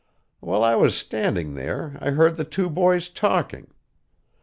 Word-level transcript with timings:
While 0.39 0.63
I 0.63 0.73
was 0.73 0.97
standing 0.97 1.53
there 1.53 1.95
I 2.01 2.09
heard 2.09 2.35
the 2.35 2.43
two 2.43 2.71
boys 2.71 3.07
talking. 3.07 3.67